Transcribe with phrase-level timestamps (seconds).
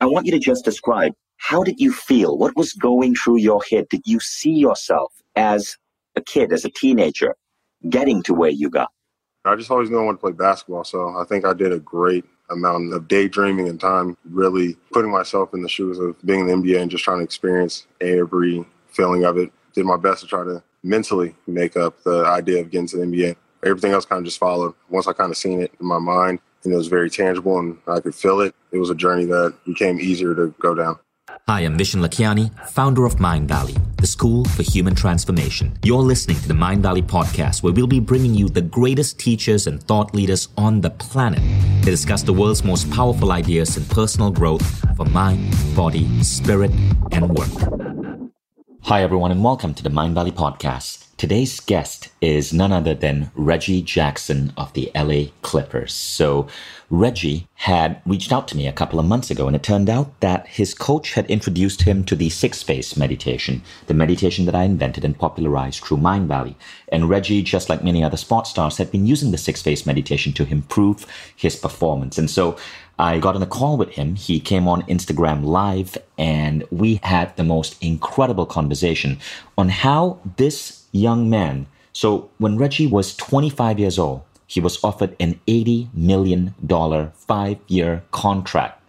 [0.00, 2.36] I want you to just describe how did you feel?
[2.36, 3.88] What was going through your head?
[3.88, 5.76] Did you see yourself as
[6.16, 7.34] a kid, as a teenager,
[7.88, 8.90] getting to where you got?
[9.44, 10.84] I just always knew I wanted to play basketball.
[10.84, 15.54] So I think I did a great amount of daydreaming and time, really putting myself
[15.54, 19.24] in the shoes of being in the NBA and just trying to experience every feeling
[19.24, 19.50] of it.
[19.72, 23.04] Did my best to try to mentally make up the idea of getting to the
[23.04, 23.36] NBA.
[23.64, 24.74] Everything else kind of just followed.
[24.88, 28.00] Once I kind of seen it in my mind it was very tangible and I
[28.00, 30.98] could feel it, it was a journey that became easier to go down.
[31.48, 35.76] Hi, I'm Vishen Lakhiani, founder of Mindvalley, the school for human transformation.
[35.82, 39.82] You're listening to the Mindvalley podcast, where we'll be bringing you the greatest teachers and
[39.82, 41.40] thought leaders on the planet
[41.82, 44.64] to discuss the world's most powerful ideas in personal growth
[44.96, 46.72] for mind, body, spirit,
[47.12, 48.32] and work.
[48.82, 51.09] Hi, everyone, and welcome to the Mindvalley podcast.
[51.20, 55.92] Today's guest is none other than Reggie Jackson of the LA Clippers.
[55.92, 56.48] So,
[56.88, 60.18] Reggie had reached out to me a couple of months ago, and it turned out
[60.20, 64.62] that his coach had introduced him to the six phase meditation, the meditation that I
[64.62, 66.54] invented and popularized through Mindvalley.
[66.88, 70.32] And Reggie, just like many other sports stars, had been using the six phase meditation
[70.32, 71.04] to improve
[71.36, 72.16] his performance.
[72.16, 72.56] And so,
[72.98, 74.14] I got on a call with him.
[74.14, 79.18] He came on Instagram Live and we had the most incredible conversation
[79.58, 81.66] on how this young man.
[81.92, 86.54] So when Reggie was 25 years old, he was offered an $80 million
[87.14, 88.82] five year contract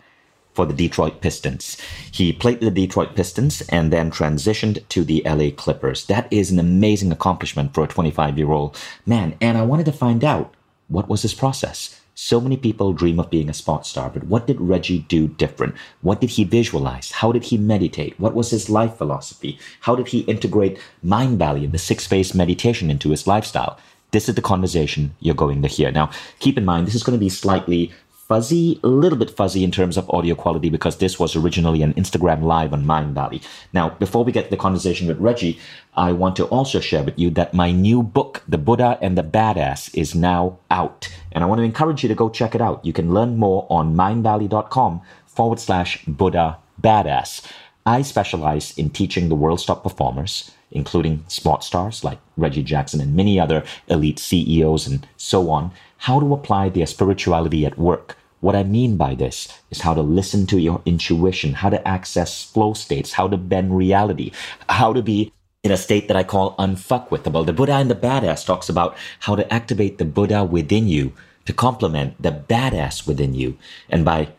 [0.54, 1.78] for the Detroit Pistons.
[2.12, 6.06] He played the Detroit Pistons and then transitioned to the LA Clippers.
[6.08, 9.38] That is an amazing accomplishment for a 25 year old man.
[9.40, 10.54] And I wanted to find out
[10.88, 12.01] what was his process.
[12.24, 15.74] So many people dream of being a sports star, but what did Reggie do different?
[16.02, 17.10] What did he visualize?
[17.10, 18.14] How did he meditate?
[18.20, 19.58] What was his life philosophy?
[19.80, 23.80] How did he integrate Mindvalley and the six phase meditation into his lifestyle?
[24.12, 25.92] This is the conversation you're going to hear.
[25.92, 27.92] Now, keep in mind, this is going to be slightly
[28.32, 31.94] fuzzy, a little bit fuzzy in terms of audio quality because this was originally an
[31.96, 33.44] Instagram live on Mindvalley.
[33.74, 35.60] Now, before we get to the conversation with Reggie,
[35.98, 39.22] I want to also share with you that my new book, The Buddha and the
[39.22, 41.10] Badass, is now out.
[41.34, 42.86] And I want to encourage you to go check it out.
[42.86, 47.46] You can learn more on mindvalley.com forward slash Buddha Badass.
[47.86, 53.14] I specialize in teaching the world's top performers, including sports stars like Reggie Jackson and
[53.14, 58.56] many other elite CEOs and so on, how to apply their spirituality at work what
[58.56, 62.74] I mean by this is how to listen to your intuition, how to access flow
[62.74, 64.32] states, how to bend reality,
[64.68, 65.32] how to be
[65.64, 67.46] in a state that I call unfuckwithable.
[67.46, 71.14] The Buddha and the Badass talks about how to activate the Buddha within you
[71.46, 73.58] to complement the badass within you.
[73.90, 74.30] And by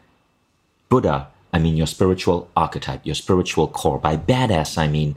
[0.88, 3.98] Buddha, I mean your spiritual archetype, your spiritual core.
[3.98, 5.16] By badass, I mean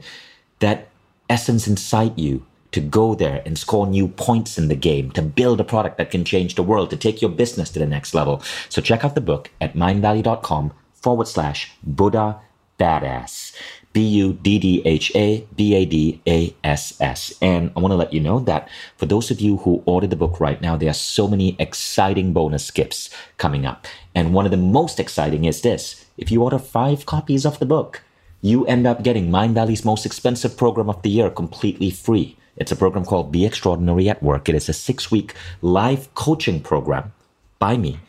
[0.60, 0.88] that
[1.28, 2.46] essence inside you
[2.76, 6.10] to go there and score new points in the game, to build a product that
[6.10, 8.42] can change the world, to take your business to the next level.
[8.68, 12.38] So check out the book at mindvalley.com forward slash Buddha
[12.78, 13.56] Badass.
[13.94, 17.32] B U D D H A B A D A S S.
[17.40, 20.16] And I want to let you know that for those of you who ordered the
[20.16, 23.08] book right now, there are so many exciting bonus gifts
[23.38, 23.86] coming up.
[24.14, 27.64] And one of the most exciting is this if you order five copies of the
[27.64, 28.02] book,
[28.42, 32.36] you end up getting Mindvalley's most expensive program of the year completely free.
[32.56, 34.48] It's a program called Be Extraordinary at Work.
[34.48, 37.12] It is a six week live coaching program
[37.58, 38.00] by me.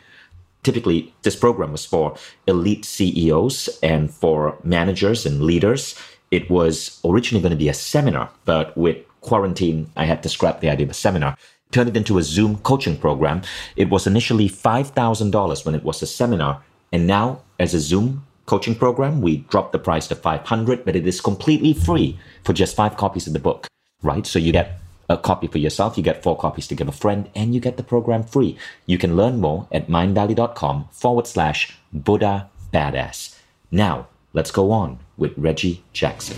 [0.63, 2.16] Typically, this program was for
[2.47, 5.96] elite CEOs and for managers and leaders.
[6.31, 10.59] It was originally going to be a seminar, but with quarantine, I had to scrap
[10.59, 11.38] the idea of a seminar
[11.72, 13.41] turn it into a Zoom coaching program.
[13.75, 16.63] It was initially $5,000 when it was a seminar.
[16.91, 21.06] And now, as a Zoom coaching program, we dropped the price to 500, but it
[21.06, 23.68] is completely free for just five copies of the book
[24.02, 24.25] right?
[24.25, 27.30] So you get a copy for yourself, you get four copies to give a friend,
[27.35, 28.58] and you get the program free.
[28.85, 33.40] You can learn more at mindvalley.com forward slash Buddha Badass.
[33.72, 36.38] Now, let's go on with Reggie Jackson.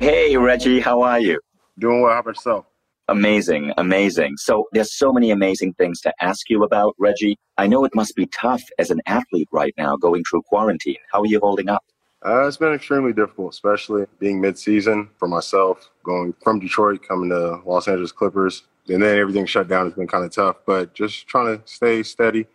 [0.00, 1.40] Hey, Reggie, how are you?
[1.78, 2.12] Doing well.
[2.12, 2.66] How about yourself?
[3.08, 4.36] Amazing, amazing.
[4.36, 7.38] So there's so many amazing things to ask you about, Reggie.
[7.56, 10.96] I know it must be tough as an athlete right now going through quarantine.
[11.12, 11.84] How are you holding up?
[12.24, 17.60] Uh, it's been extremely difficult, especially being mid-season for myself, going from Detroit, coming to
[17.66, 20.56] Los Angeles Clippers, and then everything shut down has been kind of tough.
[20.64, 22.46] But just trying to stay steady,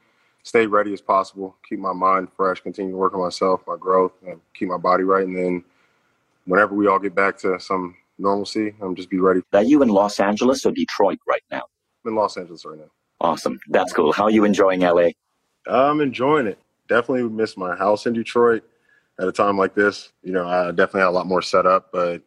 [0.43, 4.13] stay ready as possible, keep my mind fresh, continue to work on myself, my growth,
[4.27, 5.63] and keep my body right, and then
[6.45, 9.41] whenever we all get back to some normalcy, I'm just be ready.
[9.53, 11.63] Are you in Los Angeles or Detroit right now?
[12.03, 12.89] I'm in Los Angeles right now.
[13.21, 14.11] Awesome, that's cool.
[14.11, 15.09] How are you enjoying LA?
[15.67, 16.57] I'm enjoying it.
[16.89, 18.63] Definitely miss my house in Detroit
[19.21, 20.11] at a time like this.
[20.23, 22.21] You know, I definitely had a lot more set up, but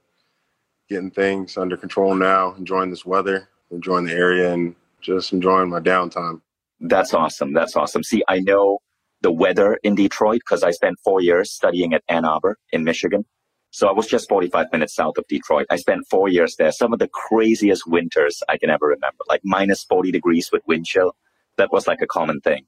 [0.88, 5.80] getting things under control now, enjoying this weather, enjoying the area, and just enjoying my
[5.80, 6.40] downtime.
[6.80, 7.52] That's awesome.
[7.52, 8.04] That's awesome.
[8.04, 8.78] See, I know
[9.22, 13.24] the weather in Detroit because I spent four years studying at Ann Arbor in Michigan.
[13.70, 15.66] So I was just 45 minutes south of Detroit.
[15.70, 16.70] I spent four years there.
[16.70, 20.86] Some of the craziest winters I can ever remember, like minus 40 degrees with wind
[20.86, 21.16] chill.
[21.56, 22.66] That was like a common thing.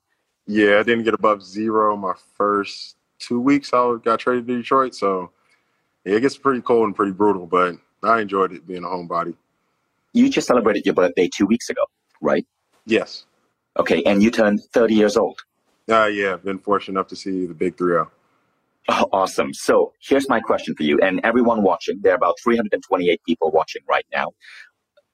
[0.48, 4.94] Yeah, I didn't get above zero my first two weeks I got traded to Detroit.
[4.94, 5.30] So
[6.04, 9.34] yeah, it gets pretty cold and pretty brutal, but I enjoyed it being a homebody.
[10.12, 11.82] You just celebrated your birthday two weeks ago,
[12.20, 12.46] right?
[12.86, 13.24] Yes.
[13.78, 15.38] Okay, and you turned 30 years old.
[15.90, 18.10] Uh, yeah, I've been fortunate enough to see the big 3 0.
[18.88, 19.52] Oh, awesome.
[19.52, 22.00] So here's my question for you, and everyone watching.
[22.02, 24.30] There are about 328 people watching right now.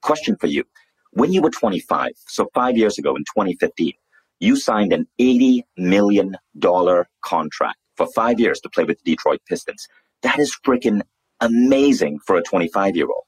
[0.01, 0.63] Question for you.
[1.11, 3.93] When you were 25, so five years ago in 2015,
[4.39, 6.35] you signed an $80 million
[7.23, 9.87] contract for five years to play with the Detroit Pistons.
[10.21, 11.01] That is freaking
[11.41, 13.23] amazing for a 25 year old.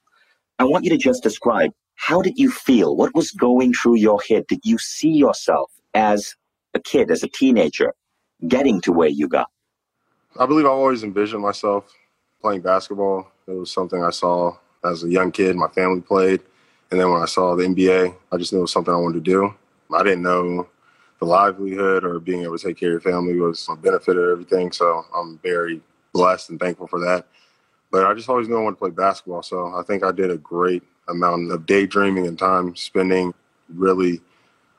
[0.59, 2.95] I want you to just describe how did you feel?
[2.95, 4.45] What was going through your head?
[4.47, 6.35] Did you see yourself as
[6.73, 7.93] a kid, as a teenager,
[8.47, 9.49] getting to where you got?
[10.37, 11.93] I believe I've always envisioned myself
[12.41, 13.31] playing basketball.
[13.47, 15.55] It was something I saw as a young kid.
[15.55, 16.41] My family played.
[16.91, 19.23] And then when I saw the NBA, I just knew it was something I wanted
[19.25, 19.53] to do.
[19.93, 20.67] I didn't know
[21.19, 24.29] the livelihood or being able to take care of your family was a benefit of
[24.29, 24.71] everything.
[24.71, 25.81] So I'm very
[26.13, 27.27] blessed and thankful for that.
[27.91, 29.43] But I just always knew I wanted to play basketball.
[29.43, 33.33] So I think I did a great amount of daydreaming and time spending
[33.69, 34.21] really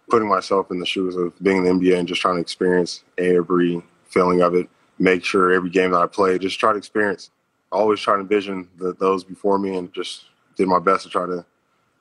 [0.08, 3.02] putting myself in the shoes of being in the NBA and just trying to experience
[3.18, 4.68] every feeling of it.
[4.98, 7.30] Make sure every game that I play, just try to experience.
[7.72, 10.24] Always try to envision the, those before me and just
[10.56, 11.44] did my best to try to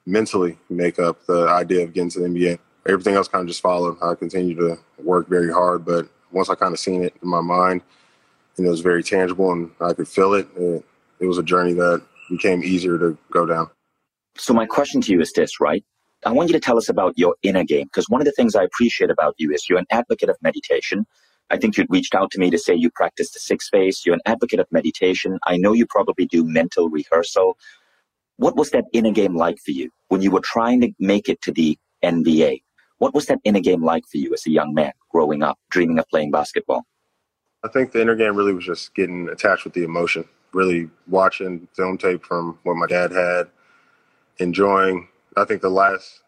[0.06, 2.60] mentally make up the idea of getting to the NBA.
[2.88, 3.98] Everything else kind of just followed.
[4.02, 7.42] I continued to work very hard, but once I kind of seen it in my
[7.42, 7.82] mind,
[8.58, 10.86] and it was very tangible and I could feel it, it,
[11.20, 13.70] it was a journey that became easier to go down.
[14.38, 15.84] So my question to you is this, right?
[16.26, 18.56] I want you to tell us about your inner game because one of the things
[18.56, 21.06] I appreciate about you is you're an advocate of meditation.
[21.52, 24.02] I think you'd reached out to me to say you practice the six phase.
[24.06, 25.38] You're an advocate of meditation.
[25.46, 27.58] I know you probably do mental rehearsal.
[28.38, 31.42] What was that inner game like for you when you were trying to make it
[31.44, 32.64] to the NBA?
[33.06, 36.00] What was that inner game like for you as a young man growing up, dreaming
[36.00, 36.88] of playing basketball?
[37.64, 41.68] I think the inner game really was just getting attached with the emotion, really watching
[41.76, 43.44] film tape from what my dad had,
[44.40, 45.08] enjoying.
[45.38, 46.24] I think the last,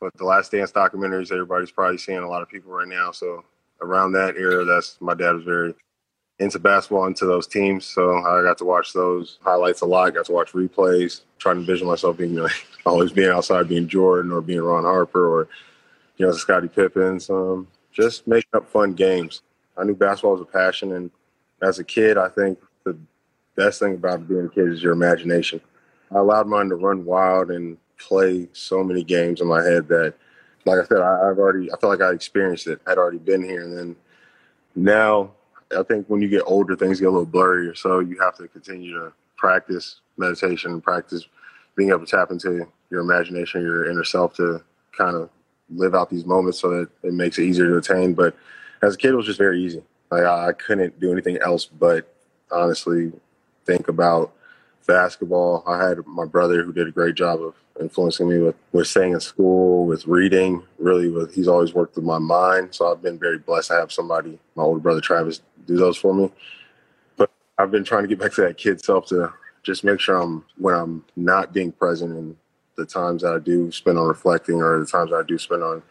[0.00, 3.12] the last dance documentaries everybody's probably seeing a lot of people right now.
[3.12, 3.44] So
[3.82, 5.74] around that era, that's my dad was very
[6.38, 7.84] into basketball, into those teams.
[7.84, 10.14] So I got to watch those highlights a lot.
[10.14, 14.32] Got to watch replays, trying to envision myself being like always being outside, being Jordan
[14.32, 15.48] or being Ron Harper or
[16.16, 17.30] you know Scottie Pippens.
[17.30, 19.42] Um, just making up fun games.
[19.76, 21.10] I knew basketball was a passion, and
[21.62, 22.96] as a kid, I think the
[23.56, 25.60] best thing about being a kid is your imagination.
[26.10, 30.14] I allowed mine to run wild and play so many games in my head that,
[30.64, 32.80] like I said, I, have already, I felt like I experienced it.
[32.86, 33.62] I'd already been here.
[33.62, 33.96] And then
[34.74, 35.32] now,
[35.76, 37.76] I think when you get older, things get a little blurrier.
[37.76, 41.26] So you have to continue to practice meditation, practice
[41.76, 44.62] being able to tap into your imagination, your inner self to
[44.96, 45.30] kind of
[45.70, 48.14] live out these moments so that it makes it easier to attain.
[48.14, 48.36] But
[48.82, 49.82] as a kid, it was just very easy.
[50.10, 52.14] Like I couldn't do anything else but
[52.50, 53.12] honestly
[53.64, 54.32] think about
[54.86, 55.64] basketball.
[55.66, 59.12] I had my brother who did a great job of influencing me with, with staying
[59.12, 60.62] in school, with reading.
[60.78, 62.74] Really, with he's always worked with my mind.
[62.74, 66.14] So I've been very blessed to have somebody, my older brother Travis, do those for
[66.14, 66.30] me.
[67.16, 69.32] But I've been trying to get back to that kid self to
[69.62, 72.36] just make sure I'm when I'm not being present in
[72.82, 75.62] the times that I do spend on reflecting or the times that I do spend
[75.62, 75.82] on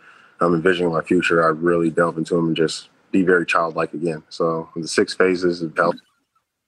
[0.42, 4.24] um, envisioning my future, I really delve into them and just be very childlike again.
[4.30, 6.02] So the six phases have helped,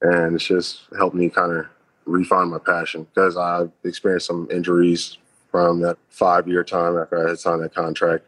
[0.01, 1.65] and it's just helped me kind of
[2.05, 5.17] refine my passion because I've experienced some injuries
[5.51, 8.25] from that five year time after I had signed that contract.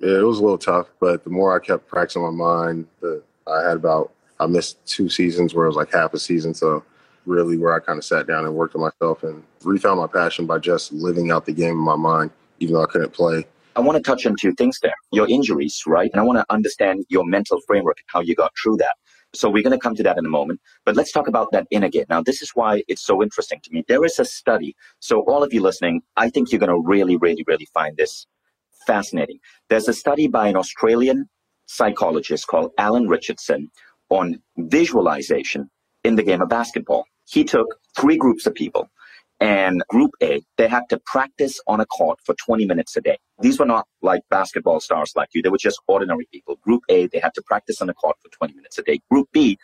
[0.00, 3.66] It was a little tough, but the more I kept practicing my mind, the I
[3.66, 6.54] had about I missed two seasons where it was like half a season.
[6.54, 6.84] So
[7.28, 10.46] really where I kind of sat down and worked on myself and refound my passion
[10.46, 13.46] by just living out the game in my mind, even though I couldn't play.
[13.76, 14.94] I want to touch on two things there.
[15.12, 16.10] Your injuries, right?
[16.12, 18.96] And I want to understand your mental framework, and how you got through that.
[19.34, 20.60] So we're going to come to that in a moment.
[20.84, 22.06] But let's talk about that in again.
[22.08, 23.84] Now, this is why it's so interesting to me.
[23.86, 24.74] There is a study.
[25.00, 28.26] So all of you listening, I think you're going to really, really, really find this
[28.86, 29.38] fascinating.
[29.68, 31.28] There's a study by an Australian
[31.66, 33.70] psychologist called Alan Richardson
[34.08, 35.70] on visualization
[36.04, 37.04] in the game of basketball.
[37.28, 37.66] He took
[37.98, 38.88] three groups of people
[39.40, 43.18] and group A, they had to practice on a court for 20 minutes a day.
[43.40, 45.42] These were not like basketball stars like you.
[45.42, 46.56] They were just ordinary people.
[46.62, 49.00] Group A, they had to practice on a court for 20 minutes a day.
[49.10, 49.58] Group B,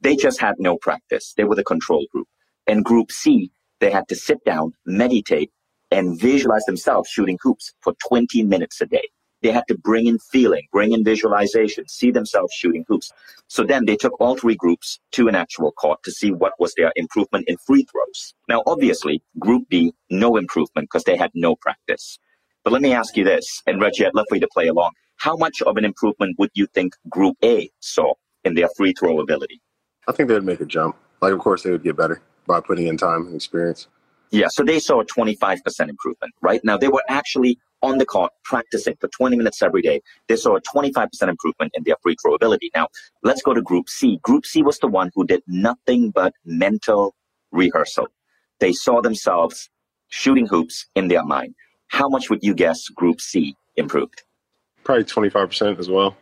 [0.00, 1.34] they just had no practice.
[1.36, 2.28] They were the control group.
[2.66, 3.50] And group C,
[3.80, 5.50] they had to sit down, meditate,
[5.90, 9.08] and visualize themselves shooting hoops for 20 minutes a day.
[9.42, 13.10] They had to bring in feeling, bring in visualization, see themselves shooting hoops.
[13.46, 16.74] So then they took all three groups to an actual court to see what was
[16.76, 18.34] their improvement in free throws.
[18.48, 22.18] Now, obviously, Group B, no improvement because they had no practice.
[22.64, 24.92] But let me ask you this, and Reggie, I'd love for you to play along.
[25.16, 28.14] How much of an improvement would you think Group A saw
[28.44, 29.60] in their free throw ability?
[30.06, 30.96] I think they'd make a jump.
[31.20, 33.88] Like, of course, they would get better by putting in time and experience.
[34.30, 36.60] Yeah, so they saw a 25% improvement, right?
[36.64, 40.00] Now, they were actually on the court practicing for 20 minutes every day.
[40.28, 42.70] They saw a 25% improvement in their free throw ability.
[42.74, 42.88] Now,
[43.22, 44.18] let's go to Group C.
[44.22, 47.14] Group C was the one who did nothing but mental
[47.52, 48.08] rehearsal.
[48.60, 49.70] They saw themselves
[50.08, 51.54] shooting hoops in their mind.
[51.88, 54.22] How much would you guess Group C improved?
[54.84, 56.16] Probably 25% as well.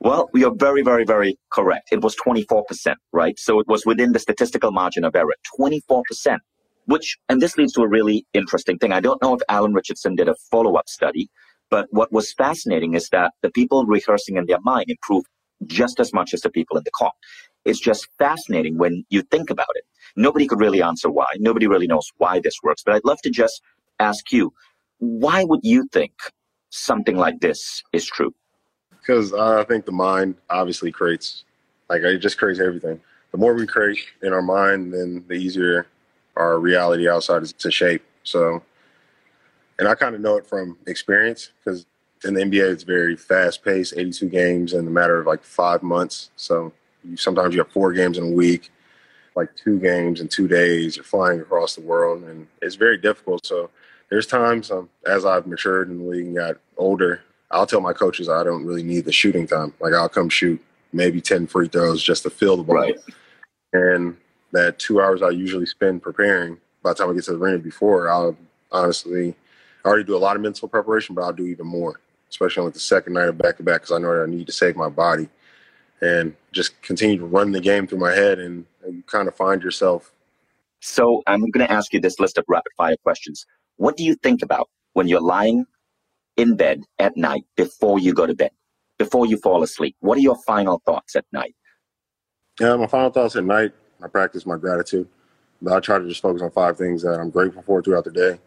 [0.00, 1.88] Well, you're very, very, very correct.
[1.90, 3.38] It was 24%, right?
[3.38, 5.34] So it was within the statistical margin of error.
[5.58, 6.38] 24%,
[6.88, 8.92] which, and this leads to a really interesting thing.
[8.92, 11.28] I don't know if Alan Richardson did a follow up study,
[11.70, 15.26] but what was fascinating is that the people rehearsing in their mind improved
[15.66, 17.12] just as much as the people in the court.
[17.66, 19.84] It's just fascinating when you think about it.
[20.16, 21.26] Nobody could really answer why.
[21.36, 23.60] Nobody really knows why this works, but I'd love to just
[24.00, 24.54] ask you,
[24.96, 26.12] why would you think
[26.70, 28.34] something like this is true?
[28.98, 31.44] Because I think the mind obviously creates,
[31.90, 32.98] like it just creates everything.
[33.32, 35.86] The more we create in our mind, then the easier
[36.38, 38.02] our reality outside is to shape.
[38.22, 38.62] So,
[39.78, 41.86] and I kind of know it from experience because
[42.24, 45.82] in the NBA it's very fast paced, 82 games in a matter of like five
[45.82, 46.30] months.
[46.36, 46.72] So
[47.04, 48.70] you, sometimes you have four games in a week,
[49.34, 50.96] like two games in two days.
[50.96, 53.46] You're flying across the world, and it's very difficult.
[53.46, 53.70] So
[54.10, 57.92] there's times um, as I've matured in the league and got older, I'll tell my
[57.92, 59.72] coaches I don't really need the shooting time.
[59.80, 62.76] Like I'll come shoot maybe 10 free throws just to feel the ball.
[62.76, 62.96] Right.
[63.72, 64.16] And
[64.52, 67.60] that two hours I usually spend preparing, by the time I get to the ring
[67.60, 68.36] before, I'll
[68.70, 69.34] honestly
[69.84, 72.00] I already do a lot of mental preparation, but I'll do even more,
[72.30, 74.26] especially on like the second night of back to back because I know that I
[74.26, 75.28] need to save my body
[76.00, 79.62] and just continue to run the game through my head and, and kind of find
[79.62, 80.12] yourself.
[80.80, 83.46] So I'm going to ask you this list of rapid fire questions.
[83.76, 85.64] What do you think about when you're lying
[86.36, 88.50] in bed at night before you go to bed,
[88.96, 89.96] before you fall asleep?
[90.00, 91.54] What are your final thoughts at night?
[92.60, 95.08] Yeah, my final thoughts at night, I practice my gratitude.
[95.60, 98.12] But I try to just focus on five things that I'm grateful for throughout the
[98.12, 98.38] day.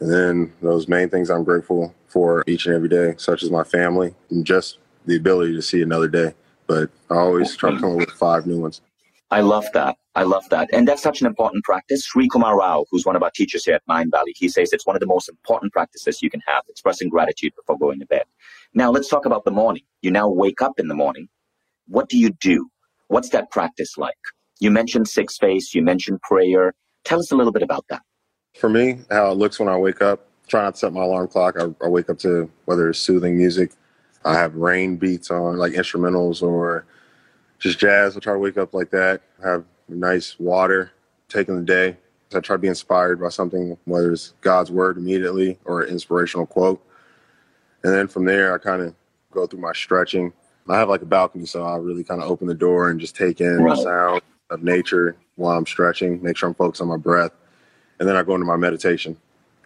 [0.00, 3.64] And then those main things I'm grateful for each and every day, such as my
[3.64, 6.34] family and just the ability to see another day.
[6.66, 8.80] But I always try to come up with five new ones.
[9.30, 9.96] I love that.
[10.16, 10.68] I love that.
[10.72, 12.08] And that's such an important practice.
[12.08, 15.00] Srikumar Rao, who's one of our teachers here at Mindvalley, he says it's one of
[15.00, 18.24] the most important practices you can have, expressing gratitude before going to bed.
[18.74, 19.82] Now let's talk about the morning.
[20.02, 21.28] You now wake up in the morning.
[21.86, 22.70] What do you do?
[23.08, 24.16] What's that practice like?
[24.60, 26.74] You mentioned six phase, you mentioned prayer.
[27.04, 28.02] Tell us a little bit about that.
[28.58, 31.28] For me, how it looks when I wake up, try not to set my alarm
[31.28, 31.56] clock.
[31.58, 33.72] I, I wake up to whether it's soothing music.
[34.22, 36.84] I have rain beats on, like instrumentals or
[37.58, 38.16] just jazz.
[38.16, 39.22] I try to wake up like that.
[39.42, 40.92] Have nice water,
[41.30, 41.96] taking the day.
[42.34, 46.44] I try to be inspired by something, whether it's God's word immediately or an inspirational
[46.44, 46.84] quote.
[47.82, 48.94] And then from there, I kind of
[49.32, 50.34] go through my stretching.
[50.68, 53.16] I have like a balcony, so I really kind of open the door and just
[53.16, 53.74] take in right.
[53.74, 57.32] the sound of nature while I'm stretching, make sure I'm focused on my breath.
[57.98, 59.16] And then I go into my meditation.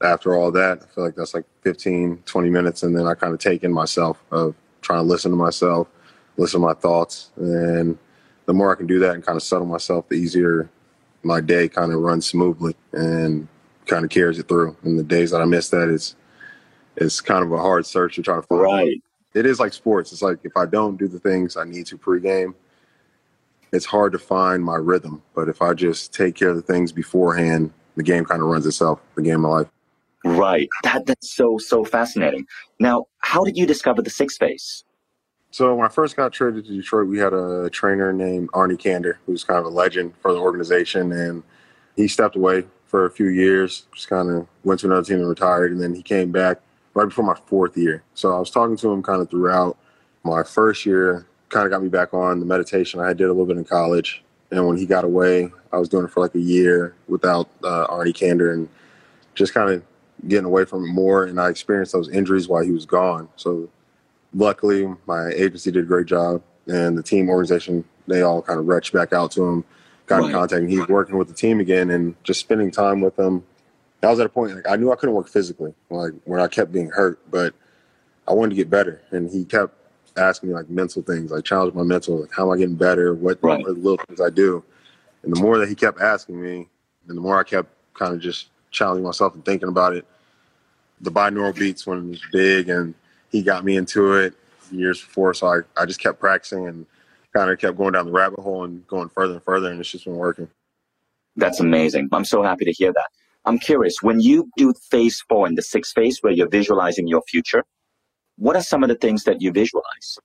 [0.03, 2.83] After all that, I feel like that's like 15, 20 minutes.
[2.83, 5.89] And then I kind of take in myself of trying to listen to myself,
[6.37, 7.31] listen to my thoughts.
[7.37, 7.97] And
[8.47, 10.69] the more I can do that and kind of settle myself, the easier
[11.23, 13.49] my day kind of runs smoothly and
[13.87, 14.77] kind of carries it through.
[14.83, 16.17] And the days that I miss that, it's
[16.97, 18.61] it's kind of a hard search to try to find.
[18.61, 19.03] Right.
[19.35, 20.13] It is like sports.
[20.13, 22.55] It's like if I don't do the things I need to pregame,
[23.75, 25.23] it's hard to find my rhythm.
[25.35, 28.67] But if I just take care of the things beforehand, the game kind of runs
[28.67, 29.01] itself.
[29.17, 29.69] The game of life.
[30.25, 30.69] Right.
[30.85, 32.47] That that's so so fascinating.
[32.79, 34.85] Now, how did you discover the six phase?
[35.51, 39.17] So when I first got traded to Detroit, we had a trainer named Arnie Kander,
[39.27, 41.45] who's kind of a legend for the organization, and
[41.95, 45.29] he stepped away for a few years, just kind of went to another team and
[45.29, 46.61] retired, and then he came back
[46.95, 48.03] right before my fourth year.
[48.15, 49.77] So I was talking to him kind of throughout
[50.25, 52.99] my first year, kind of got me back on the meditation.
[52.99, 56.05] I did a little bit in college, and when he got away, I was doing
[56.05, 58.69] it for like a year without uh, Arnie Kander, and
[59.35, 59.83] just kind of
[60.27, 61.25] getting away from it more.
[61.25, 63.29] And I experienced those injuries while he was gone.
[63.37, 63.71] So
[64.35, 68.67] luckily, my agency did a great job, and the team organization they all kind of
[68.67, 69.65] reached back out to him,
[70.07, 70.27] got right.
[70.27, 73.45] in contact, and he's working with the team again, and just spending time with them.
[74.03, 76.49] I was at a point like I knew I couldn't work physically, like when I
[76.49, 77.55] kept being hurt, but
[78.27, 79.73] I wanted to get better, and he kept
[80.17, 83.15] asking me like mental things, like challenge my mental, like how am I getting better,
[83.15, 83.61] what, right.
[83.63, 84.63] what little things I do,
[85.23, 86.69] and the more that he kept asking me,
[87.09, 90.07] and the more I kept kind of just challenging myself and thinking about it,
[91.01, 92.95] the binaural beats when it was big and
[93.31, 94.35] he got me into it
[94.71, 95.35] years before.
[95.35, 96.87] So I, I just kept practicing and
[97.35, 99.91] kind of kept going down the rabbit hole and going further and further, and it's
[99.91, 100.49] just been working.
[101.37, 102.09] That's amazing.
[102.13, 103.09] I'm so happy to hear that.
[103.45, 107.23] I'm curious, when you do phase four in the sixth phase where you're visualizing your
[107.29, 107.65] future,
[108.37, 110.19] what are some of the things that you visualize?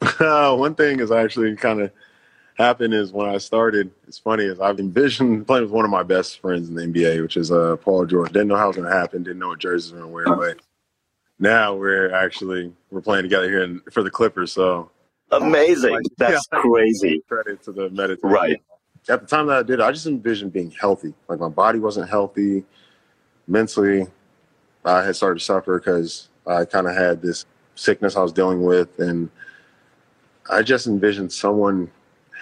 [0.18, 1.90] One thing is actually kind of
[2.54, 6.02] happened is when I started, it's funny, is I've envisioned playing with one of my
[6.02, 8.32] best friends in the NBA, which is uh, Paul George.
[8.32, 10.14] Didn't know how it was going to happen, didn't know what jerseys were going to
[10.14, 10.60] wear, but
[11.38, 14.52] now we're actually we're playing together here in, for the Clippers.
[14.52, 14.90] So
[15.30, 15.92] amazing!
[15.92, 17.22] Like, That's yeah, crazy.
[17.28, 18.30] Credit to the meditation.
[18.30, 18.62] Right.
[19.08, 21.12] At the time that I did, I just envisioned being healthy.
[21.28, 22.64] Like my body wasn't healthy,
[23.46, 24.06] mentally,
[24.84, 28.62] I had started to suffer because I kind of had this sickness I was dealing
[28.64, 29.30] with, and
[30.50, 31.90] I just envisioned someone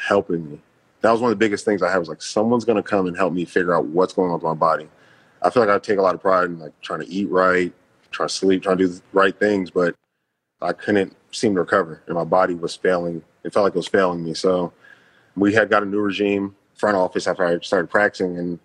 [0.07, 0.61] helping me.
[1.01, 3.17] That was one of the biggest things I had was like someone's gonna come and
[3.17, 4.89] help me figure out what's going on with my body.
[5.43, 7.73] I feel like I take a lot of pride in like trying to eat right,
[8.11, 9.95] trying to sleep, trying to do the right things, but
[10.61, 13.23] I couldn't seem to recover, and my body was failing.
[13.45, 14.35] It felt like it was failing me.
[14.35, 14.73] So
[15.37, 18.59] we had got a new regime front office after I started practicing, and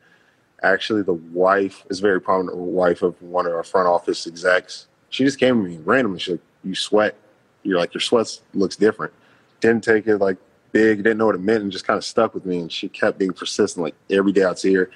[0.62, 4.88] actually the wife is very prominent wife of one of our front office execs.
[5.17, 6.19] She just came to me randomly.
[6.19, 7.15] She's like, "You sweat.
[7.63, 9.12] You're like your sweat looks different."
[9.62, 10.38] Didn't take it like
[10.71, 12.59] big, didn't know what it meant, and just kind of stuck with me.
[12.59, 13.83] And she kept being persistent.
[13.83, 14.91] Like every day I'd see her,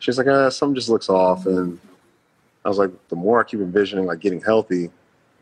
[0.00, 1.78] she's like, "Ah, something just looks off." And
[2.64, 4.90] I was like, the more I keep envisioning like getting healthy,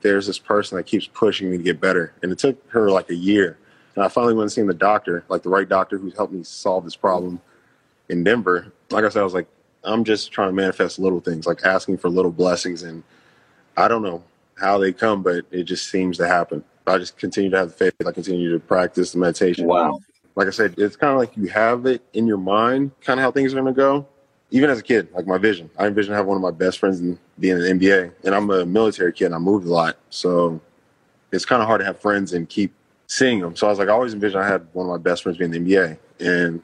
[0.03, 2.13] there's this person that keeps pushing me to get better.
[2.23, 3.57] And it took her like a year.
[3.95, 6.45] And I finally went and seen the doctor, like the right doctor who helped me
[6.45, 7.41] solve this problem
[8.11, 8.71] in Denver.
[8.91, 9.49] Like I said, I was like,
[9.83, 12.83] I'm just trying to manifest little things, like asking for little blessings.
[12.83, 13.03] And
[13.81, 14.23] I don't know
[14.59, 16.63] how they come, but it just seems to happen.
[16.87, 17.95] I just continue to have the faith.
[18.07, 19.67] I continue to practice the meditation.
[19.67, 20.01] Wow.
[20.35, 23.25] Like I said, it's kind of like you have it in your mind, kind of
[23.25, 24.07] how things are going to go.
[24.51, 27.01] Even as a kid, like my vision, I envision having one of my best friends
[27.01, 28.13] in, being in the NBA.
[28.25, 29.97] And I'm a military kid and I moved a lot.
[30.11, 30.61] So
[31.33, 32.73] it's kind of hard to have friends and keep
[33.07, 33.55] seeing them.
[33.55, 35.55] So I was like, I always envisioned I had one of my best friends being
[35.55, 35.99] in the NBA.
[36.21, 36.63] And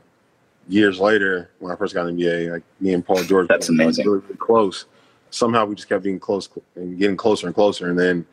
[0.68, 3.68] years later, when I first got in the NBA, like me and Paul George, that's
[3.68, 4.86] amazing, really, really close.
[5.30, 7.90] Somehow we just kept being close and getting closer and closer.
[7.90, 8.26] And then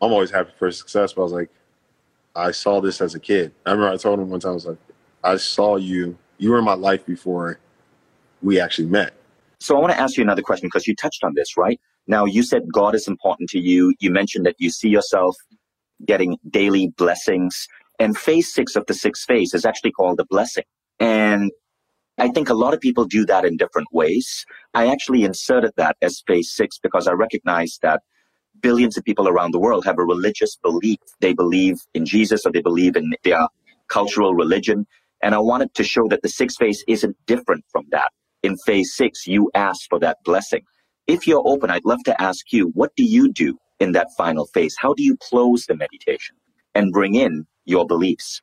[0.00, 1.50] I'm always happy for success, but I was like,
[2.34, 3.52] I saw this as a kid.
[3.66, 4.78] I remember I told him one time, I was like,
[5.22, 6.16] I saw you.
[6.38, 7.58] You were in my life before
[8.42, 9.12] we actually met.
[9.58, 11.78] So I want to ask you another question because you touched on this, right?
[12.06, 13.94] Now you said God is important to you.
[14.00, 15.36] You mentioned that you see yourself
[16.06, 17.66] getting daily blessings.
[17.98, 20.64] And phase six of the sixth phase is actually called the blessing.
[20.98, 21.50] And
[22.20, 24.44] I think a lot of people do that in different ways.
[24.74, 28.02] I actually inserted that as phase six because I recognize that
[28.60, 30.98] billions of people around the world have a religious belief.
[31.20, 33.48] They believe in Jesus or they believe in their
[33.88, 34.86] cultural religion.
[35.22, 38.10] And I wanted to show that the sixth phase isn't different from that.
[38.42, 40.62] In phase six, you ask for that blessing.
[41.06, 44.46] If you're open, I'd love to ask you, what do you do in that final
[44.46, 44.76] phase?
[44.78, 46.36] How do you close the meditation
[46.74, 48.42] and bring in your beliefs?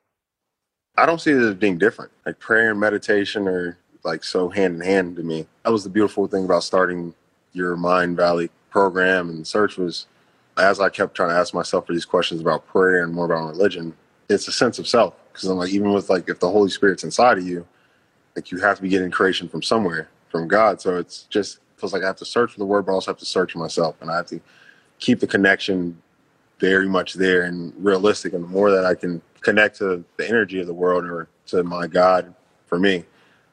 [0.98, 2.10] I don't see it as being different.
[2.26, 5.46] Like prayer and meditation are like so hand in hand to me.
[5.64, 7.14] That was the beautiful thing about starting
[7.52, 10.06] your Mindvalley program and search was
[10.56, 13.48] as I kept trying to ask myself for these questions about prayer and more about
[13.48, 13.94] religion,
[14.28, 15.14] it's a sense of self.
[15.32, 17.66] Because I'm like, even with like, if the Holy Spirit's inside of you,
[18.34, 20.80] like you have to be getting creation from somewhere, from God.
[20.80, 23.12] So it's just feels like I have to search for the word, but I also
[23.12, 24.40] have to search for myself, and I have to
[24.98, 26.02] keep the connection
[26.60, 28.32] very much there and realistic.
[28.32, 31.62] And the more that I can connect to the energy of the world or to
[31.62, 32.34] my God,
[32.66, 33.04] for me,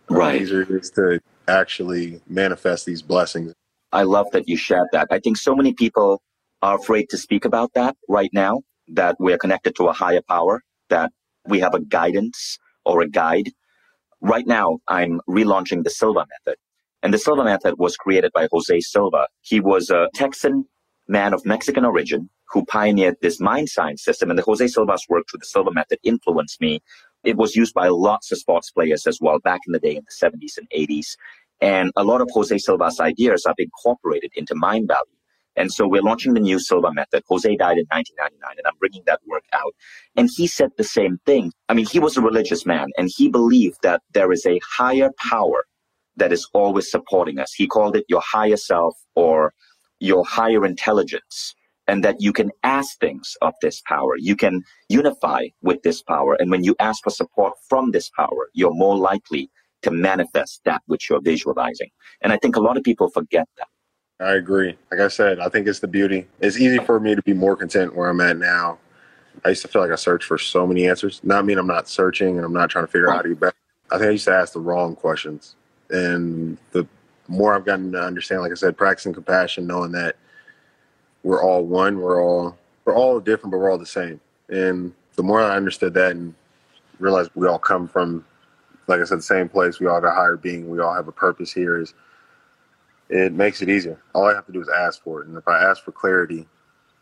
[0.09, 3.53] right, easier it is to actually manifest these blessings.
[3.91, 5.07] I love that you shared that.
[5.11, 6.21] I think so many people
[6.61, 10.61] are afraid to speak about that right now, that we're connected to a higher power,
[10.89, 11.11] that
[11.47, 13.51] we have a guidance or a guide.
[14.21, 16.57] Right now, I'm relaunching the Silva method.
[17.03, 19.27] And the Silva method was created by Jose Silva.
[19.41, 20.65] He was a Texan
[21.07, 24.29] man of Mexican origin who pioneered this mind science system.
[24.29, 26.81] And the Jose Silva's work through the Silva method influenced me.
[27.23, 30.03] It was used by lots of sports players as well back in the day in
[30.05, 31.15] the 70s and 80s.
[31.61, 35.15] And a lot of Jose Silva's ideas have incorporated into Mindvalley.
[35.55, 37.23] And so we're launching the new Silva method.
[37.29, 39.73] Jose died in 1999 and I'm bringing that work out.
[40.15, 41.53] And he said the same thing.
[41.69, 45.11] I mean, he was a religious man and he believed that there is a higher
[45.17, 45.65] power
[46.17, 47.53] that is always supporting us.
[47.53, 49.53] He called it your higher self or
[49.99, 51.55] your higher intelligence
[51.88, 54.17] and that you can ask things of this power.
[54.17, 56.36] You can unify with this power.
[56.39, 59.49] And when you ask for support from this power, you're more likely
[59.84, 61.89] to manifest that which you're visualizing.
[62.21, 63.67] And I think a lot of people forget that.
[64.19, 64.77] I agree.
[64.91, 66.25] Like I said, I think it's the beauty.
[66.39, 68.79] It's easy for me to be more content where I'm at now.
[69.43, 71.19] I used to feel like I searched for so many answers.
[71.23, 73.39] Not mean I'm not searching and I'm not trying to figure out how to get
[73.39, 73.55] better.
[73.91, 75.55] I think I used to ask the wrong questions.
[75.89, 76.88] And the
[77.27, 80.15] more I've gotten to understand, like I said, practicing compassion, knowing that
[81.23, 84.19] we're all one, we're all we're all different, but we're all the same.
[84.49, 86.35] And the more I understood that and
[86.99, 88.23] realized we all come from,
[88.88, 89.79] like I said, the same place.
[89.79, 90.69] We all got higher being.
[90.69, 91.79] We all have a purpose here.
[91.79, 91.93] Is
[93.09, 94.01] it makes it easier.
[94.13, 95.27] All I have to do is ask for it.
[95.27, 96.47] And if I ask for clarity,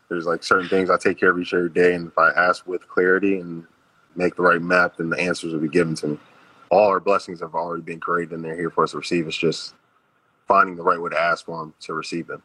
[0.08, 1.94] there's like certain things I take care of each every day.
[1.94, 3.64] And if I ask with clarity and
[4.14, 6.18] make the right map, then the answers will be given to me.
[6.70, 9.26] All our blessings have already been created and they're here for us to receive.
[9.26, 9.74] It's just
[10.46, 12.42] finding the right way to ask for them to receive them.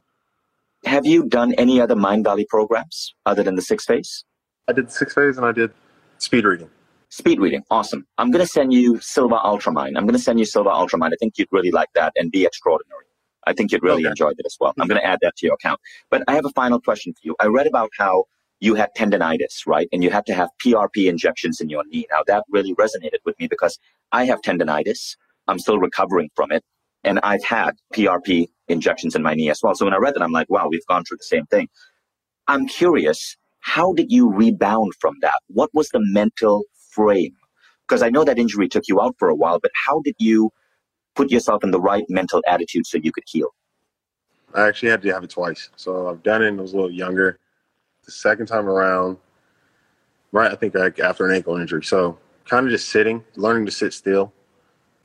[0.86, 4.24] Have you done any other Mindvalley programs other than the six phase?
[4.68, 5.72] I did six phase and I did
[6.20, 6.70] speed reading.
[7.10, 8.06] Speed reading, awesome.
[8.18, 9.98] I'm going to send you Silva Ultramind.
[9.98, 11.08] I'm going to send you Silva Ultramind.
[11.12, 13.06] I think you'd really like that and be extraordinary.
[13.48, 14.12] I think you'd really okay.
[14.12, 14.74] enjoy it as well.
[14.78, 14.90] I'm mm-hmm.
[14.90, 15.80] going to add that to your account.
[16.12, 17.36] But I have a final question for you.
[17.40, 18.26] I read about how
[18.60, 19.88] you had tendonitis, right?
[19.92, 22.06] And you had to have PRP injections in your knee.
[22.12, 23.80] Now that really resonated with me because
[24.12, 25.16] I have tendonitis.
[25.48, 26.64] I'm still recovering from it.
[27.04, 29.76] And I've had PRP injections in my knee as well.
[29.76, 31.68] So when I read that, I'm like, wow, we've gone through the same thing.
[32.48, 35.40] I'm curious, how did you rebound from that?
[35.48, 37.36] What was the mental frame?
[37.88, 40.52] Because I know that injury took you out for a while, but how did you
[41.16, 43.50] put yourself in the right mental attitude so you could heal?
[44.54, 45.70] I actually had to have it twice.
[45.76, 47.40] So I've done it when I was a little younger.
[48.06, 49.18] The second time around,
[50.32, 51.84] right, I think like after an ankle injury.
[51.84, 54.34] So kind of just sitting, learning to sit still,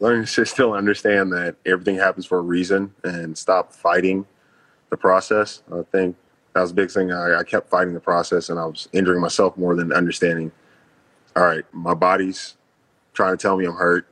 [0.04, 4.26] learning to still, understand that everything happens for a reason and stop fighting
[4.90, 5.62] the process.
[5.72, 6.14] I think
[6.52, 7.10] that was a big thing.
[7.10, 10.52] I, I kept fighting the process and I was injuring myself more than understanding.
[11.34, 12.56] All right, my body's
[13.14, 14.06] trying to tell me I'm hurt.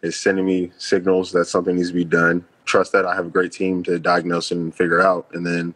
[0.00, 2.44] It's sending me signals that something needs to be done.
[2.64, 5.74] Trust that I have a great team to diagnose and figure out, and then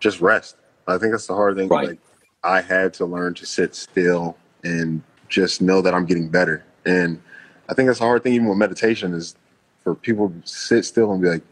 [0.00, 0.56] just rest.
[0.88, 1.68] I think that's the hard thing.
[1.68, 1.88] Right.
[1.88, 1.98] Like
[2.42, 6.64] I had to learn to sit still and just know that I'm getting better.
[6.86, 7.20] And
[7.68, 9.36] I think that's the hard thing, even with meditation, is
[9.82, 11.42] for people to sit still and be like,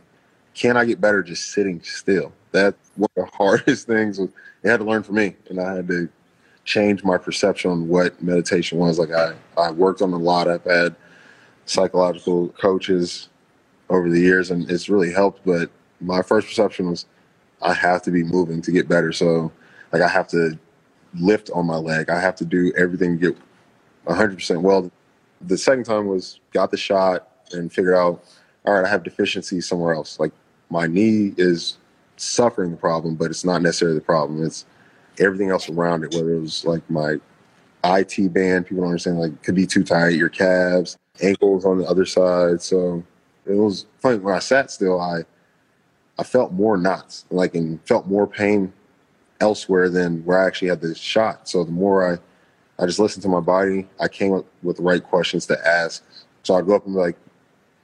[0.54, 4.18] "Can I get better just sitting still?" That's one of the hardest things.
[4.18, 4.30] It
[4.64, 6.08] had to learn for me, and I had to
[6.64, 8.98] change my perception on what meditation was.
[8.98, 10.48] Like I, I worked on a lot.
[10.48, 10.94] I've had
[11.66, 13.28] psychological coaches
[13.88, 15.44] over the years, and it's really helped.
[15.44, 15.70] But
[16.00, 17.06] my first perception was
[17.62, 19.12] I have to be moving to get better.
[19.12, 19.52] So,
[19.92, 20.58] like, I have to
[21.14, 22.10] lift on my leg.
[22.10, 23.42] I have to do everything to get
[24.06, 24.90] 100% well.
[25.46, 28.24] The second time was got the shot and figured out,
[28.64, 30.20] all right, I have deficiencies somewhere else.
[30.20, 30.32] Like,
[30.70, 31.78] my knee is
[32.16, 34.44] suffering the problem, but it's not necessarily the problem.
[34.44, 34.64] It's
[35.18, 37.16] everything else around it, whether it was like my
[37.84, 41.86] IT band, people don't understand, like, could be too tight, your calves, ankles on the
[41.86, 42.62] other side.
[42.62, 43.02] So
[43.44, 45.00] it was funny when I sat still.
[45.00, 45.24] I
[46.18, 48.72] I felt more knots, like and felt more pain
[49.40, 51.48] elsewhere than where I actually had the shot.
[51.48, 52.18] So the more I
[52.78, 56.02] I just listened to my body, I came up with the right questions to ask.
[56.42, 57.16] So I'd go up and be like,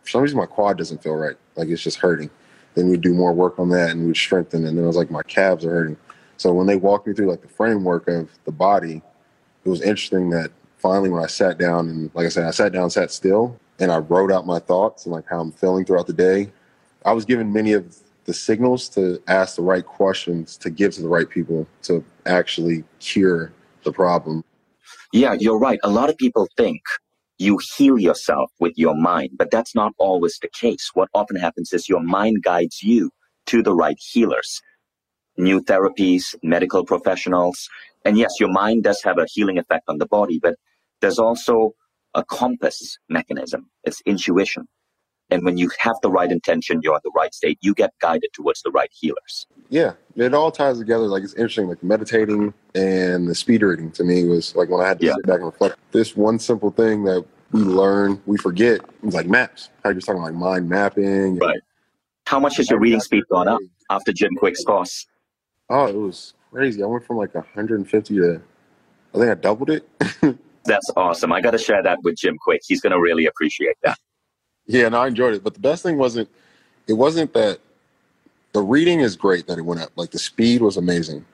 [0.03, 2.31] for some reason my quad doesn't feel right, like it's just hurting.
[2.75, 4.65] Then we'd do more work on that and we'd strengthen.
[4.67, 5.97] And then I was like my calves are hurting.
[6.37, 9.03] So when they walked me through like the framework of the body,
[9.65, 12.73] it was interesting that finally when I sat down and like I said, I sat
[12.73, 16.07] down, sat still, and I wrote out my thoughts and like how I'm feeling throughout
[16.07, 16.51] the day.
[17.05, 21.03] I was given many of the signals to ask the right questions to give to
[21.03, 23.53] the right people to actually cure
[23.85, 24.45] the problem.
[25.13, 25.79] Yeah, you're right.
[25.83, 26.81] A lot of people think
[27.39, 30.91] you heal yourself with your mind, but that's not always the case.
[30.95, 33.11] What often happens is your mind guides you
[33.47, 34.61] to the right healers,
[35.37, 37.69] new therapies, medical professionals.
[38.05, 40.57] And yes, your mind does have a healing effect on the body, but
[41.01, 41.73] there's also
[42.15, 43.71] a compass mechanism.
[43.85, 44.67] It's intuition.
[45.31, 48.31] And when you have the right intention, you're in the right state, you get guided
[48.33, 49.47] towards the right healers.
[49.69, 51.05] Yeah, it all ties together.
[51.05, 54.89] Like it's interesting, like meditating and the speed reading to me was like when I
[54.89, 55.15] had to yeah.
[55.15, 55.77] sit back and reflect.
[55.93, 59.71] This one simple thing that we learn, we forget, it's like maps.
[59.85, 61.39] How you're talking like mind mapping.
[61.39, 61.61] Right.
[62.27, 63.61] How much has your reading speed gone up
[63.91, 65.07] after Jim Kwik's course?
[65.71, 66.83] Oh, it was crazy.
[66.83, 68.41] I went from like 150 to,
[69.15, 69.89] I think I doubled it.
[70.65, 71.33] That's awesome.
[71.33, 72.61] I got to share that with Jim Kwik.
[72.67, 73.99] He's going to really appreciate that.
[74.69, 75.43] Yeah, and I enjoyed it.
[75.43, 76.29] But the best thing wasn't,
[76.87, 77.59] it wasn't that
[78.53, 79.91] the reading is great that it went up.
[79.97, 81.25] Like the speed was amazing.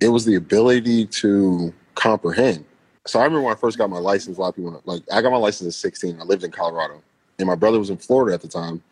[0.00, 2.64] It was the ability to comprehend.
[3.06, 5.20] So I remember when I first got my license, a lot of people, like, I
[5.22, 6.20] got my license at 16.
[6.20, 7.02] I lived in Colorado.
[7.38, 8.82] And my brother was in Florida at the time.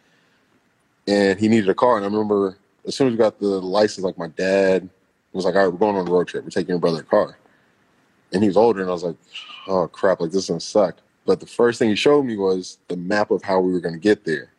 [1.09, 1.97] And he needed a car.
[1.97, 4.89] And I remember as soon as we got the license, like my dad
[5.33, 6.45] was like, all right, we're going on a road trip.
[6.45, 7.39] We're taking your brother a car.
[8.33, 8.81] And he was older.
[8.81, 9.17] And I was like,
[9.69, 10.97] oh crap, like this is gonna suck.
[11.27, 13.99] But the first thing he showed me was the map of how we were gonna
[13.99, 14.51] get there.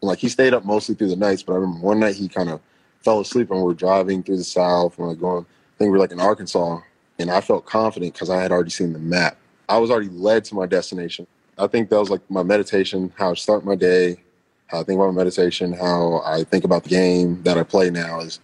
[0.00, 2.28] And like he stayed up mostly through the nights, but I remember one night he
[2.28, 2.60] kind of
[3.02, 5.44] fell asleep and we were driving through the south and like going.
[5.44, 6.80] I think we were like in Arkansas,
[7.18, 9.36] and I felt confident because I had already seen the map.
[9.68, 11.26] I was already led to my destination.
[11.58, 14.16] I think that was like my meditation, how I start my day,
[14.66, 17.90] how I think about my meditation, how I think about the game that I play
[17.90, 18.40] now is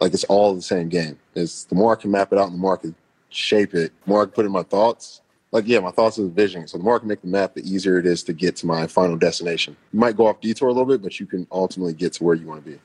[0.00, 1.18] like it's all the same game.
[1.34, 2.94] It's the more I can map it out, and the more I can
[3.30, 5.20] shape it, the more I can put in my thoughts.
[5.50, 6.66] Like yeah, my thoughts is vision.
[6.68, 8.66] So the more I can make the map, the easier it is to get to
[8.66, 9.76] my final destination.
[9.92, 12.34] You might go off detour a little bit, but you can ultimately get to where
[12.34, 12.78] you want to be.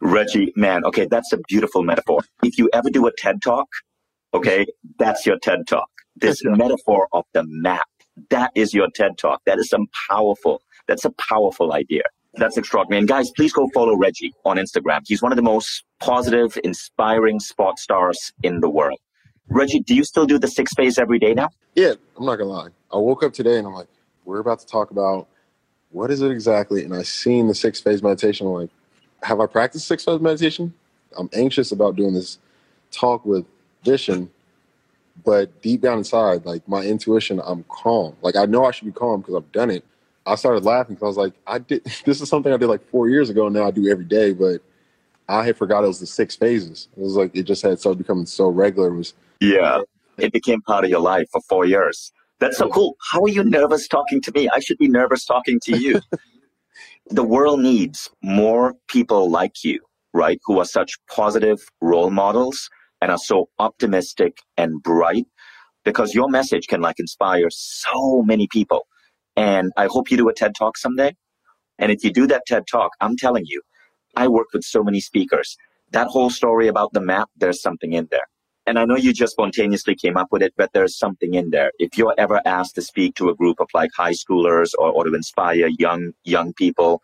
[0.00, 2.20] Reggie, man, okay, that's a beautiful metaphor.
[2.42, 3.68] If you ever do a TED talk,
[4.32, 4.64] okay,
[4.98, 5.88] that's your TED talk.
[6.16, 7.88] This metaphor of the map,
[8.30, 9.42] that is your TED talk.
[9.44, 12.02] That is some powerful, that's a powerful idea.
[12.34, 13.00] That's extraordinary.
[13.00, 15.00] And guys, please go follow Reggie on Instagram.
[15.04, 19.00] He's one of the most positive, inspiring sport stars in the world.
[19.50, 21.50] Reggie, do you still do the six phase every day now?
[21.74, 22.68] Yeah, I'm not gonna lie.
[22.92, 23.88] I woke up today and I'm like,
[24.24, 25.28] we're about to talk about
[25.90, 26.84] what is it exactly?
[26.84, 28.46] And I seen the six phase meditation.
[28.46, 28.70] I'm like,
[29.22, 30.74] have I practiced six phase meditation?
[31.16, 32.38] I'm anxious about doing this
[32.90, 33.46] talk with
[33.84, 34.28] Vishen,
[35.24, 38.16] but deep down inside, like my intuition, I'm calm.
[38.20, 39.84] Like I know I should be calm because I've done it.
[40.26, 42.86] I started laughing because I was like, I did this is something I did like
[42.90, 43.46] four years ago.
[43.46, 44.60] And now I do every day, but
[45.28, 46.88] I had forgot it was the six phases.
[46.96, 48.88] It was like it just had started becoming so regular.
[48.88, 49.80] It was yeah,
[50.16, 52.12] it became part of your life for four years.
[52.40, 52.96] That's so cool.
[53.10, 54.48] How are you nervous talking to me?
[54.48, 56.00] I should be nervous talking to you.
[57.10, 59.80] the world needs more people like you,
[60.14, 60.38] right?
[60.46, 65.26] Who are such positive role models and are so optimistic and bright
[65.84, 68.86] because your message can like inspire so many people.
[69.36, 71.14] And I hope you do a TED talk someday.
[71.78, 73.62] And if you do that TED talk, I'm telling you,
[74.18, 75.56] I work with so many speakers.
[75.92, 78.26] That whole story about the map, there's something in there.
[78.66, 81.70] And I know you just spontaneously came up with it, but there's something in there.
[81.78, 85.04] If you're ever asked to speak to a group of like high schoolers or, or
[85.04, 87.00] to inspire young, young people,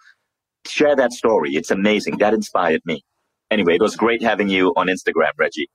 [0.67, 1.55] share that story.
[1.55, 2.19] It's amazing.
[2.19, 3.05] That inspired me.
[3.49, 5.69] Anyway, it was great having you on Instagram, Reggie.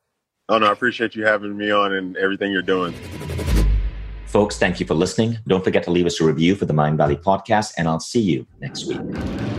[0.49, 2.93] Oh, no, I appreciate you having me on and everything you're doing.
[4.25, 5.37] Folks, thank you for listening.
[5.47, 8.45] Don't forget to leave us a review for the Mindvalley podcast, and I'll see you
[8.59, 9.58] next week.